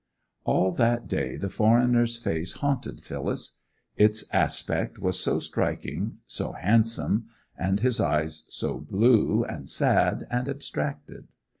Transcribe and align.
All 0.45 0.71
that 0.71 1.07
day 1.07 1.37
the 1.37 1.47
foreigner's 1.51 2.17
face 2.17 2.53
haunted 2.53 3.03
Phyllis; 3.03 3.57
its 3.95 4.23
aspect 4.33 4.97
was 4.97 5.19
so 5.19 5.37
striking, 5.37 6.17
so 6.25 6.53
handsome, 6.53 7.25
and 7.55 7.81
his 7.81 7.99
eyes 7.99 8.41
were 8.47 8.51
so 8.51 8.77
blue, 8.79 9.43
and 9.43 9.69
sad, 9.69 10.25
and 10.31 10.49
abstracted. 10.49 11.27